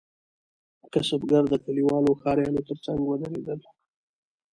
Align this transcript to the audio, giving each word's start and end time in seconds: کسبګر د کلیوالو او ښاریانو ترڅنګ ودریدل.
کسبګر 0.93 1.43
د 1.49 1.55
کلیوالو 1.63 2.09
او 2.11 2.19
ښاریانو 2.21 2.65
ترڅنګ 2.67 2.99
ودریدل. 3.05 3.59